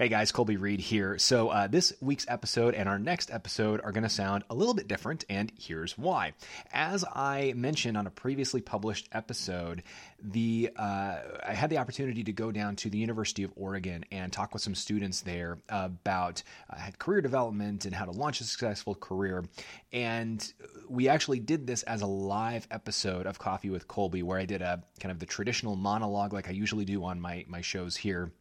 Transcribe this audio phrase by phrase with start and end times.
[0.00, 1.18] Hey guys, Colby Reade here.
[1.18, 4.72] So, uh, this week's episode and our next episode are going to sound a little
[4.72, 6.32] bit different, and here's why.
[6.72, 9.82] As I mentioned on a previously published episode,
[10.18, 14.32] the uh, I had the opportunity to go down to the University of Oregon and
[14.32, 18.94] talk with some students there about uh, career development and how to launch a successful
[18.94, 19.44] career.
[19.92, 20.50] And
[20.88, 24.62] we actually did this as a live episode of Coffee with Colby, where I did
[24.62, 28.32] a kind of the traditional monologue like I usually do on my my shows here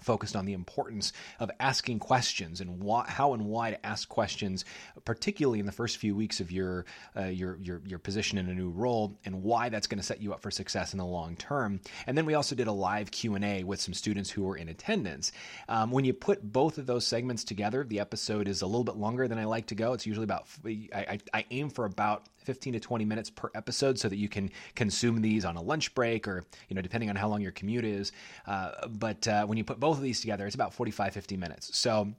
[0.00, 4.64] focused on the importance of asking questions and why, how and why to ask questions,
[5.04, 6.84] particularly in the first few weeks of your
[7.16, 10.20] uh, your, your your position in a new role, and why that's going to set
[10.20, 11.80] you up for success in the long term.
[12.06, 14.56] And then we also did a live Q and A with some students who were
[14.56, 15.32] in attendance.
[15.68, 18.96] Um, when you put both of those segments together, the episode is a little bit
[18.96, 19.92] longer than I like to go.
[19.92, 23.98] It's usually about I, I, I aim for about 15 to 20 minutes per episode
[23.98, 27.16] so that you can consume these on a lunch break or, you know, depending on
[27.16, 28.12] how long your commute is.
[28.46, 31.76] Uh, but uh, when you put both of these together, it's about 45, 50 minutes.
[31.76, 32.12] So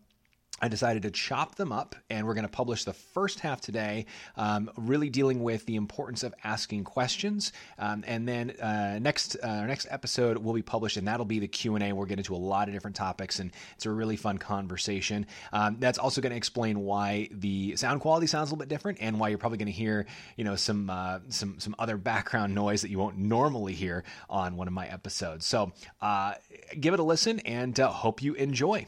[0.62, 4.06] I decided to chop them up, and we're going to publish the first half today,
[4.38, 7.52] um, really dealing with the importance of asking questions.
[7.80, 11.48] Um, and then uh, next uh, next episode will be published, and that'll be the
[11.48, 11.92] Q and A.
[11.92, 15.26] We'll get into a lot of different topics, and it's a really fun conversation.
[15.52, 19.00] Um, that's also going to explain why the sound quality sounds a little bit different,
[19.02, 20.06] and why you're probably going to hear,
[20.38, 24.56] you know, some uh, some some other background noise that you won't normally hear on
[24.56, 25.46] one of my episodes.
[25.46, 26.36] So uh,
[26.80, 28.88] give it a listen, and uh, hope you enjoy.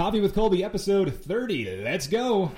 [0.00, 1.82] Coffee with Colby, episode 30.
[1.82, 2.50] Let's go.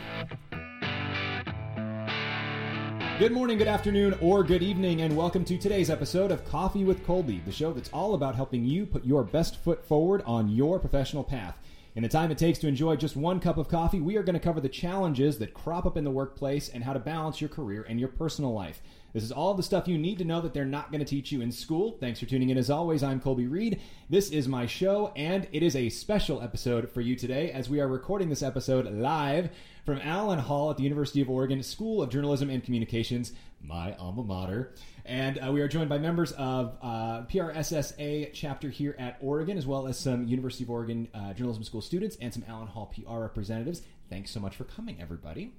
[3.18, 7.04] Good morning, good afternoon, or good evening, and welcome to today's episode of Coffee with
[7.04, 10.78] Colby, the show that's all about helping you put your best foot forward on your
[10.78, 11.58] professional path.
[11.96, 14.34] In the time it takes to enjoy just one cup of coffee, we are going
[14.34, 17.50] to cover the challenges that crop up in the workplace and how to balance your
[17.50, 18.80] career and your personal life.
[19.12, 21.30] This is all the stuff you need to know that they're not going to teach
[21.30, 21.98] you in school.
[22.00, 22.56] Thanks for tuning in.
[22.56, 23.78] As always, I'm Colby Reade.
[24.08, 27.80] This is my show, and it is a special episode for you today as we
[27.80, 29.50] are recording this episode live
[29.84, 34.22] from Allen Hall at the University of Oregon School of Journalism and Communications, my alma
[34.22, 34.72] mater.
[35.04, 39.66] And uh, we are joined by members of uh, PRSSA chapter here at Oregon, as
[39.66, 43.18] well as some University of Oregon uh, Journalism School students and some Allen Hall PR
[43.18, 43.82] representatives.
[44.08, 45.52] Thanks so much for coming, everybody.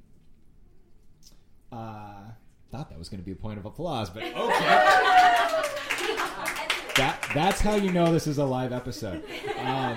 [1.71, 2.31] Uh,
[2.73, 4.33] thought that was going to be a point of applause, but okay.
[6.95, 9.23] that, that's how you know this is a live episode.
[9.59, 9.95] Um,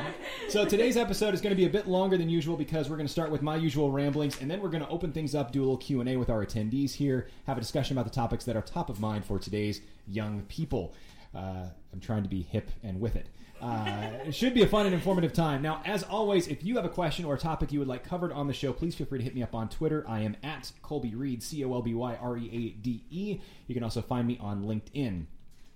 [0.50, 3.06] so today's episode is going to be a bit longer than usual because we're going
[3.06, 5.60] to start with my usual ramblings, and then we're going to open things up, do
[5.60, 8.44] a little Q and A with our attendees here, have a discussion about the topics
[8.44, 10.92] that are top of mind for today's young people.
[11.34, 13.26] Uh, I'm trying to be hip and with it.
[13.60, 15.62] Uh, it should be a fun and informative time.
[15.62, 18.32] Now, as always, if you have a question or a topic you would like covered
[18.32, 20.04] on the show, please feel free to hit me up on Twitter.
[20.06, 23.40] I am at Colby Reade, C O L B Y R E A D E.
[23.66, 25.26] You can also find me on LinkedIn.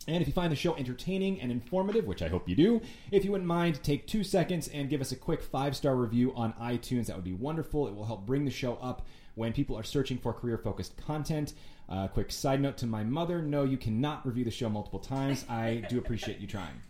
[0.08, 2.80] And if you find the show entertaining and informative, which I hope you do,
[3.10, 6.32] if you wouldn't mind, take two seconds and give us a quick five star review
[6.34, 7.06] on iTunes.
[7.06, 7.86] That would be wonderful.
[7.86, 11.54] It will help bring the show up when people are searching for career focused content.
[11.88, 15.44] Uh, quick side note to my mother no, you cannot review the show multiple times.
[15.48, 16.80] I do appreciate you trying.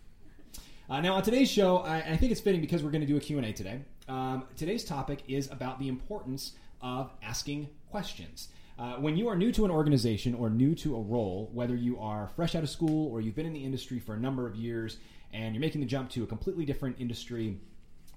[0.89, 3.15] Uh, now, on today's show, I, I, think it's fitting because we're going to do
[3.15, 3.81] a Q&A today.
[4.09, 8.49] Um, today's topic is about the importance of asking questions.
[8.77, 11.99] Uh, when you are new to an organization or new to a role, whether you
[11.99, 14.55] are fresh out of school or you've been in the industry for a number of
[14.55, 14.97] years
[15.31, 17.57] and you're making the jump to a completely different industry,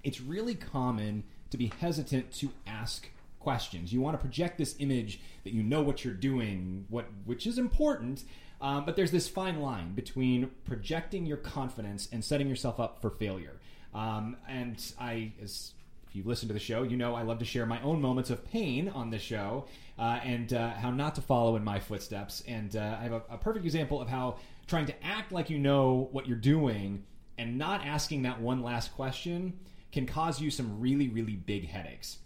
[0.03, 3.09] it's really common to be hesitant to ask
[3.39, 3.93] questions.
[3.93, 7.57] You want to project this image that you know what you're doing, what which is
[7.57, 8.23] important,
[8.61, 13.09] um, but there's this fine line between projecting your confidence and setting yourself up for
[13.09, 13.59] failure.
[13.93, 15.73] Um, and I, as
[16.07, 18.29] if you listen to the show, you know I love to share my own moments
[18.29, 19.65] of pain on the show
[19.97, 22.43] uh, and uh, how not to follow in my footsteps.
[22.47, 25.59] And uh, I have a, a perfect example of how trying to act like you
[25.59, 27.03] know what you're doing
[27.37, 29.59] and not asking that one last question
[29.91, 32.17] can cause you some really, really big headaches.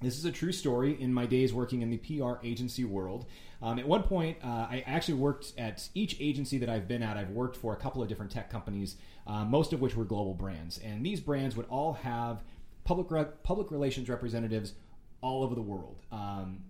[0.00, 3.26] This is a true story in my days working in the PR agency world.
[3.62, 7.16] Um, at one point, uh, I actually worked at each agency that I've been at.
[7.16, 8.96] I've worked for a couple of different tech companies,
[9.26, 12.42] uh, most of which were global brands, and these brands would all have
[12.84, 14.74] public re- public relations representatives
[15.20, 16.00] all over the world.
[16.12, 16.64] Um,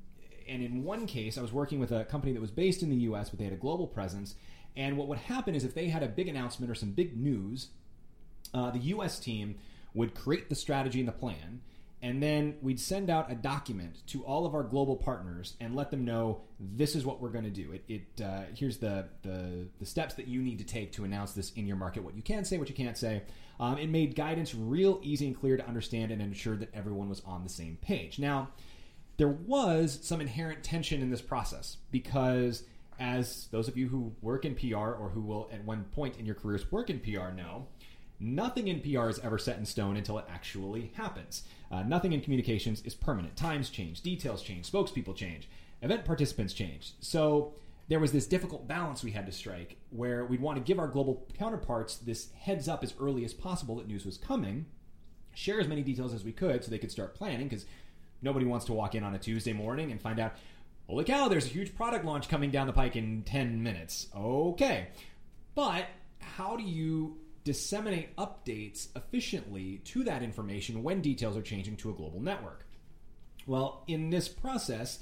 [0.49, 2.97] and in one case, I was working with a company that was based in the
[2.97, 4.37] U.S., but they had a global presence.
[4.77, 7.69] And what would happen is if they had a big announcement or some big news,
[8.55, 9.19] uh, the U.S.
[9.19, 9.57] team
[9.95, 11.63] would create the strategy and the plan
[12.07, 15.91] and then we'd send out a document to all of our global partners and let
[15.91, 17.73] them know this is what we're going to do.
[17.73, 21.33] It, it uh, here's the, the the steps that you need to take to announce
[21.33, 22.05] this in your market.
[22.05, 23.23] What you can say, what you can't say.
[23.59, 27.23] Um, it made guidance real easy and clear to understand and ensured that everyone was
[27.27, 28.21] on the same page.
[28.21, 28.51] Now,
[29.17, 32.63] there was some inherent tension in this process because,
[33.01, 36.25] as those of you who work in PR or who will at one point in
[36.25, 37.67] your careers work in PR know,
[38.19, 41.43] Nothing in PR is ever set in stone until it actually happens.
[41.71, 43.37] Uh, nothing in communications is permanent.
[43.37, 45.49] Times change, details change, spokespeople change,
[45.83, 46.93] event participants change.
[47.01, 47.55] So
[47.89, 50.89] there was this difficult balance we had to strike where we'd want to give our
[50.89, 54.67] global counterparts this heads up as early as possible that news was coming,
[55.35, 57.67] share as many details as we could so they could start planning because
[58.23, 60.35] nobody wants to walk in on a Tuesday morning and find out,
[60.89, 64.09] holy cow, there's a huge product launch coming down the pike in 10 minutes.
[64.17, 64.89] Okay.
[65.55, 65.87] But
[66.21, 71.93] how do you disseminate updates efficiently to that information when details are changing to a
[71.93, 72.67] global network.
[73.47, 74.99] Well, in this process,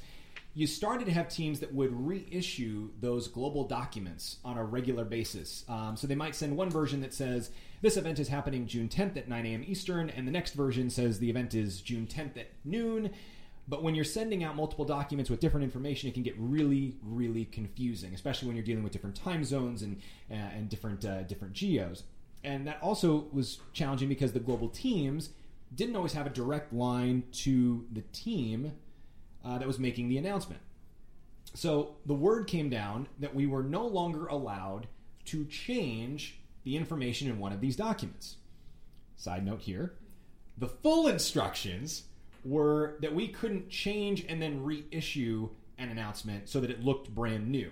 [0.52, 5.64] you started to have teams that would reissue those global documents on a regular basis.
[5.70, 7.50] Um, so they might send one version that says,
[7.80, 9.64] this event is happening June 10th at 9 a.m.
[9.66, 13.10] Eastern, and the next version says the event is June 10th at noon.
[13.66, 17.46] But when you're sending out multiple documents with different information, it can get really, really
[17.46, 21.54] confusing, especially when you're dealing with different time zones and, uh, and different, uh, different
[21.54, 22.02] geos
[22.44, 25.30] and that also was challenging because the global teams
[25.74, 28.72] didn't always have a direct line to the team
[29.44, 30.60] uh, that was making the announcement.
[31.54, 34.88] So the word came down that we were no longer allowed
[35.26, 38.36] to change the information in one of these documents.
[39.16, 39.94] Side note here
[40.56, 42.04] the full instructions
[42.44, 45.48] were that we couldn't change and then reissue
[45.78, 47.70] an announcement so that it looked brand new.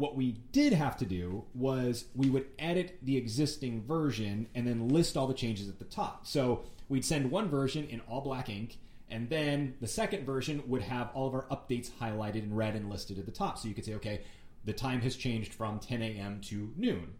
[0.00, 4.88] What we did have to do was we would edit the existing version and then
[4.88, 6.26] list all the changes at the top.
[6.26, 8.78] So we'd send one version in all black ink,
[9.10, 12.88] and then the second version would have all of our updates highlighted in red and
[12.88, 13.58] listed at the top.
[13.58, 14.22] So you could say, okay,
[14.64, 16.40] the time has changed from 10 a.m.
[16.46, 17.12] to noon.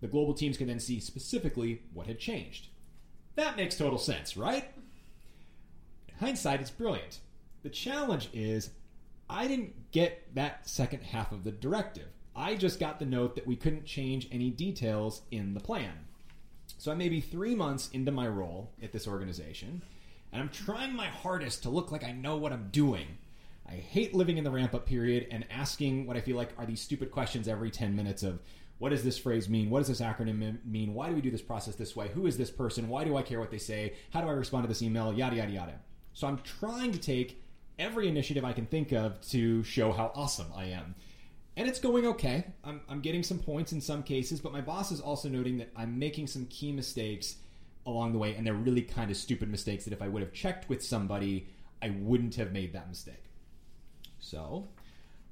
[0.00, 2.68] The global teams can then see specifically what had changed.
[3.34, 4.70] That makes total sense, right?
[6.06, 7.18] In hindsight, it's brilliant.
[7.64, 8.70] The challenge is
[9.28, 12.06] I didn't get that second half of the directive.
[12.38, 16.06] I just got the note that we couldn't change any details in the plan.
[16.78, 19.82] So I may be three months into my role at this organization,
[20.32, 23.18] and I'm trying my hardest to look like I know what I'm doing.
[23.68, 26.64] I hate living in the ramp up period and asking what I feel like are
[26.64, 28.38] these stupid questions every 10 minutes of
[28.78, 29.68] what does this phrase mean?
[29.68, 30.94] What does this acronym mean?
[30.94, 32.06] Why do we do this process this way?
[32.14, 32.88] Who is this person?
[32.88, 33.94] Why do I care what they say?
[34.10, 35.12] How do I respond to this email?
[35.12, 35.80] Yada, yada, yada.
[36.12, 37.42] So I'm trying to take
[37.80, 40.94] every initiative I can think of to show how awesome I am
[41.58, 42.44] and it's going okay.
[42.62, 45.70] I'm, I'm getting some points in some cases, but my boss is also noting that
[45.76, 47.34] I'm making some key mistakes
[47.84, 50.32] along the way, and they're really kind of stupid mistakes that if I would have
[50.32, 51.48] checked with somebody,
[51.82, 53.24] I wouldn't have made that mistake.
[54.20, 54.68] So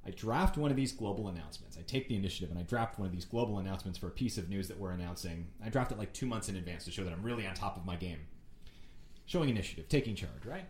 [0.04, 1.78] I draft one of these global announcements.
[1.78, 4.36] I take the initiative and I draft one of these global announcements for a piece
[4.36, 5.46] of news that we're announcing.
[5.64, 7.76] I draft it like two months in advance to show that I'm really on top
[7.76, 8.26] of my game.
[9.26, 10.66] Showing initiative, taking charge, right?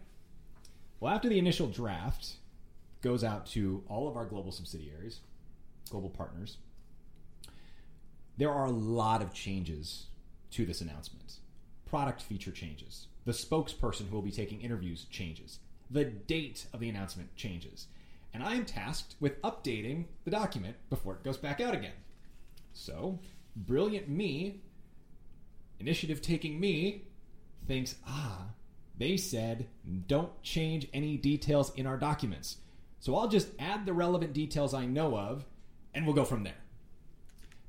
[1.00, 2.34] Well, after the initial draft
[3.00, 5.20] goes out to all of our global subsidiaries,
[5.90, 6.58] global partners,
[8.36, 10.06] there are a lot of changes
[10.52, 11.36] to this announcement.
[11.86, 13.06] Product feature changes.
[13.24, 15.58] The spokesperson who will be taking interviews changes.
[15.90, 17.86] The date of the announcement changes.
[18.34, 21.92] And I am tasked with updating the document before it goes back out again.
[22.72, 23.18] So,
[23.54, 24.60] brilliant me,
[25.80, 27.04] initiative taking me,
[27.66, 28.46] thinks, ah,
[28.98, 29.66] they said
[30.06, 32.58] don't change any details in our documents.
[33.00, 35.44] So I'll just add the relevant details I know of
[35.96, 36.54] and we'll go from there.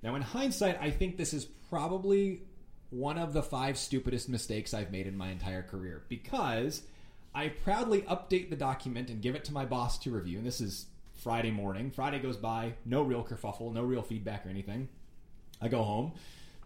[0.04, 2.42] Now, in hindsight, I think this is probably
[2.90, 6.84] one of the five stupidest mistakes I've made in my entire career because
[7.34, 10.38] I proudly update the document and give it to my boss to review.
[10.38, 11.90] And this is Friday morning.
[11.90, 14.90] Friday goes by, no real kerfuffle, no real feedback or anything.
[15.62, 16.12] I go home,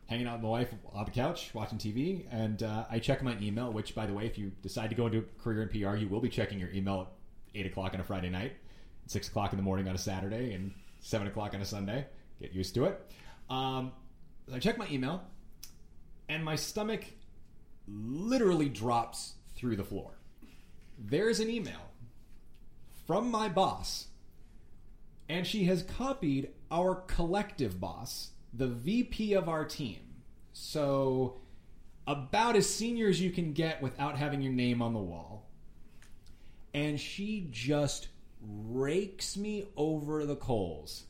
[0.08, 3.38] hanging out with my wife on the couch, watching TV, and uh, I check my
[3.40, 3.72] email.
[3.72, 6.10] Which, by the way, if you decide to go into a career in PR, you
[6.10, 7.08] will be checking your email at
[7.56, 8.54] eight o'clock on a Friday night,
[9.06, 12.06] six o'clock in the morning on a Saturday, and seven o'clock on a Sunday.
[12.40, 13.12] Get used to it.
[13.50, 13.92] Um,
[14.52, 15.24] I check my email,
[16.30, 17.04] and my stomach
[17.88, 20.12] literally drops through the floor.
[20.98, 21.92] There's an email
[23.06, 24.08] from my boss,
[25.28, 30.00] and she has copied our collective boss, the VP of our team.
[30.54, 31.42] So,
[32.08, 35.50] about as senior as you can get without having your name on the wall.
[36.74, 38.08] And she just
[38.42, 41.04] rakes me over the coals.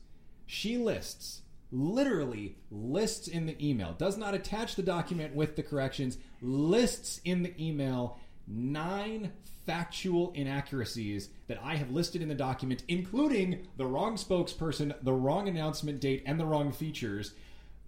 [0.46, 6.18] She lists, literally lists in the email, does not attach the document with the corrections,
[6.42, 9.32] lists in the email nine
[9.66, 15.48] factual inaccuracies that I have listed in the document, including the wrong spokesperson, the wrong
[15.48, 17.34] announcement date, and the wrong features,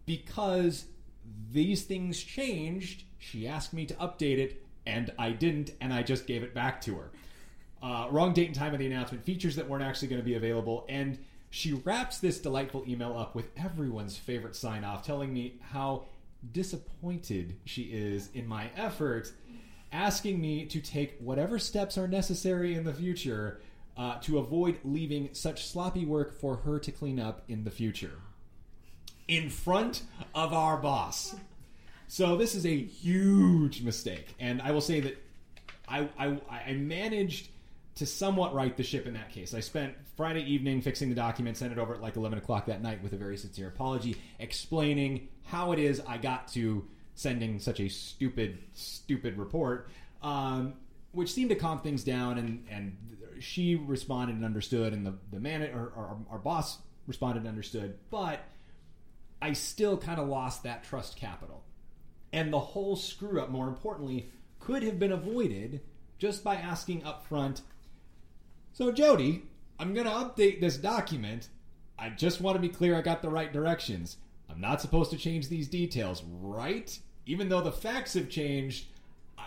[0.05, 0.85] because
[1.51, 3.03] these things changed.
[3.17, 6.81] She asked me to update it, and I didn't, and I just gave it back
[6.81, 7.11] to her.
[7.83, 10.35] Uh, wrong date and time of the announcement, features that weren't actually going to be
[10.35, 11.17] available, and
[11.49, 16.05] she wraps this delightful email up with everyone's favorite sign off, telling me how
[16.53, 19.33] disappointed she is in my effort,
[19.91, 23.59] asking me to take whatever steps are necessary in the future
[23.97, 28.21] uh, to avoid leaving such sloppy work for her to clean up in the future.
[29.27, 31.35] In front of our boss.
[32.07, 35.17] So this is a huge mistake, and I will say that
[35.87, 37.49] I, I, I managed
[37.95, 39.53] to somewhat right the ship in that case.
[39.53, 42.81] I spent Friday evening fixing the document, sent it over at like 11 o'clock that
[42.81, 47.79] night with a very sincere apology, explaining how it is I got to sending such
[47.79, 49.89] a stupid, stupid report,
[50.23, 50.73] um,
[51.11, 52.39] which seemed to calm things down.
[52.39, 52.97] And, and
[53.39, 57.95] she responded and understood, and the, the man, or, our boss responded and understood.
[58.09, 58.39] But
[59.39, 61.63] I still kind of lost that trust capital.
[62.31, 65.81] And the whole screw up, more importantly, could have been avoided
[66.17, 67.61] just by asking up front
[68.73, 69.43] so, Jody,
[69.79, 71.47] I'm going to update this document.
[71.97, 74.17] I just want to be clear I got the right directions.
[74.49, 76.97] I'm not supposed to change these details, right?
[77.25, 78.87] Even though the facts have changed,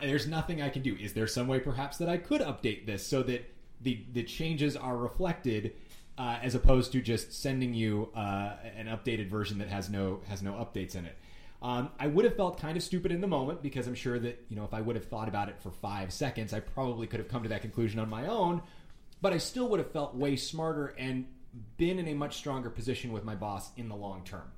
[0.01, 0.97] there's nothing I can do.
[1.01, 4.77] Is there some way perhaps that I could update this so that the, the changes
[4.77, 5.73] are reflected
[6.19, 10.43] uh, as opposed to just sending you uh, an updated version that has no has
[10.43, 11.17] no updates in it?
[11.63, 14.45] Um, I would have felt kind of stupid in the moment because I'm sure that
[14.49, 17.21] you know if I would have thought about it for five seconds, I probably could
[17.21, 18.63] have come to that conclusion on my own
[19.21, 21.27] but I still would have felt way smarter and
[21.77, 24.51] been in a much stronger position with my boss in the long term.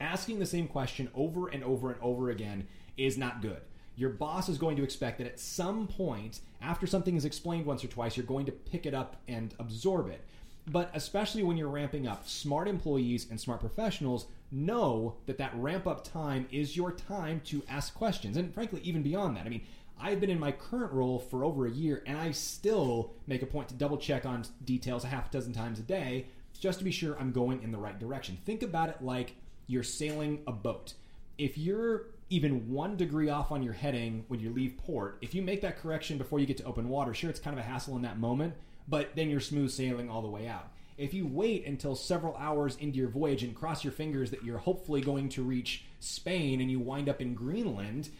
[0.00, 3.60] Asking the same question over and over and over again is not good.
[3.96, 7.84] Your boss is going to expect that at some point, after something is explained once
[7.84, 10.24] or twice, you're going to pick it up and absorb it.
[10.66, 15.86] But especially when you're ramping up, smart employees and smart professionals know that that ramp
[15.86, 18.36] up time is your time to ask questions.
[18.36, 19.62] And frankly, even beyond that, I mean,
[20.00, 23.46] I've been in my current role for over a year, and I still make a
[23.46, 26.26] point to double check on details a half dozen times a day
[26.60, 28.38] just to be sure I'm going in the right direction.
[28.44, 29.34] Think about it like
[29.66, 30.94] you're sailing a boat.
[31.38, 35.42] If you're even one degree off on your heading when you leave port, if you
[35.42, 37.96] make that correction before you get to open water, sure, it's kind of a hassle
[37.96, 38.54] in that moment,
[38.88, 40.68] but then you're smooth sailing all the way out.
[40.96, 44.58] If you wait until several hours into your voyage and cross your fingers that you're
[44.58, 48.10] hopefully going to reach Spain and you wind up in Greenland,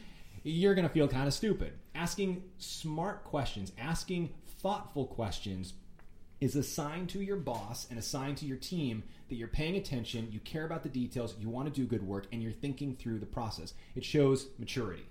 [0.44, 1.72] you're going to feel kind of stupid.
[1.94, 5.72] Asking smart questions, asking thoughtful questions
[6.40, 9.76] is a sign to your boss and a sign to your team that you're paying
[9.76, 12.94] attention, you care about the details, you want to do good work, and you're thinking
[12.94, 13.72] through the process.
[13.96, 15.06] It shows maturity.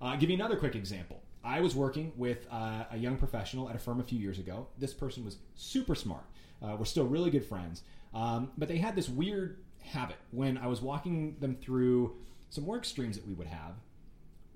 [0.00, 1.20] Uh, I'll give you another quick example.
[1.42, 4.68] I was working with uh, a young professional at a firm a few years ago.
[4.78, 6.24] This person was super smart.
[6.62, 7.82] Uh, we're still really good friends.
[8.14, 12.16] Um, but they had this weird habit when I was walking them through
[12.50, 13.74] some work streams that we would have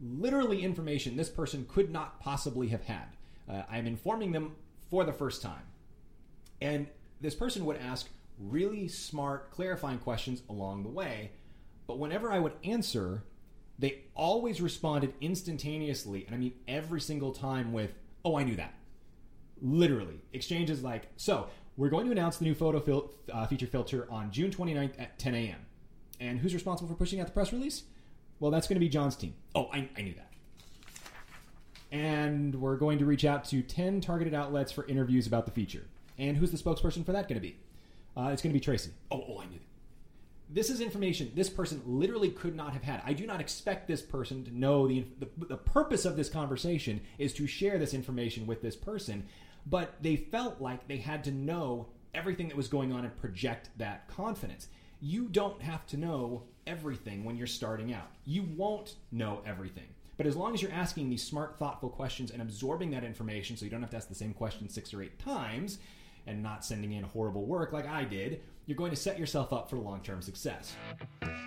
[0.03, 3.17] literally information this person could not possibly have had.
[3.49, 4.57] Uh, I'm informing them
[4.91, 5.63] for the first time.
[6.61, 6.87] And
[7.21, 11.33] this person would ask really smart, clarifying questions along the way.
[11.87, 13.25] But whenever I would answer,
[13.79, 16.25] they always responded instantaneously.
[16.27, 17.93] And I mean, every single time with,
[18.25, 18.75] oh, I knew that.
[19.61, 20.21] Literally.
[20.33, 24.31] Exchanges like, so we're going to announce the new photo fil- uh, feature filter on
[24.31, 25.67] June 29th at 10 a.m.
[26.21, 27.85] And who's responsible for pushing out the press release?
[28.41, 29.35] Well, that's going to be John's team.
[29.55, 30.33] Oh, I, I knew that.
[31.93, 35.87] And we're going to reach out to 10 targeted outlets for interviews about the feature.
[36.19, 37.57] And who's the spokesperson for that going to be?
[38.17, 38.91] Uh, it's going to be Tracy.
[39.11, 39.65] Oh, oh, I knew that.
[40.53, 43.03] This is information this person literally could not have had.
[43.07, 47.01] I do not expect this person to know the, the, the purpose of this conversation
[47.19, 49.27] is to share this information with this person,
[49.65, 53.71] but they felt like they had to know everything that was going on and project
[53.79, 54.67] that confidence.
[55.01, 58.11] You don't have to know everything when you're starting out.
[58.25, 59.89] You won't know everything.
[60.17, 63.65] But as long as you're asking these smart, thoughtful questions and absorbing that information so
[63.65, 65.79] you don't have to ask the same question six or eight times
[66.27, 69.69] and not sending in horrible work like I did, you're going to set yourself up
[69.69, 70.77] for long term success.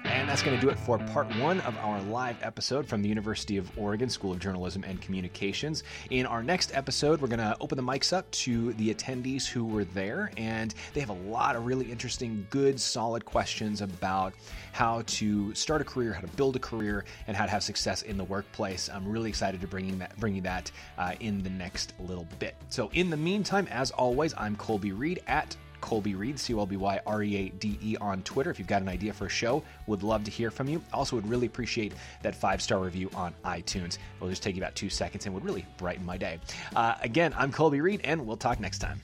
[0.04, 3.08] And that's going to do it for part one of our live episode from the
[3.08, 5.84] University of Oregon School of Journalism and Communications.
[6.10, 9.64] In our next episode, we're going to open the mics up to the attendees who
[9.64, 14.34] were there, and they have a lot of really interesting, good, solid questions about
[14.74, 18.02] how to start a career, how to build a career, and how to have success
[18.02, 18.90] in the workplace.
[18.94, 22.56] I'm really excited to bring that, bring you that uh, in the next little bit.
[22.68, 26.66] So, in the meantime, as always, I'm Colby Reade at Colby Reade, C O L
[26.66, 28.50] B Y R E A D E on Twitter.
[28.50, 30.82] If you've got an idea for a show, would love to hear from you.
[30.94, 33.98] Also, would really appreciate that five star review on iTunes.
[34.16, 36.40] It'll just take you about two seconds and would really brighten my day.
[36.74, 39.02] Uh, again, I'm Colby Reade, and we'll talk next time.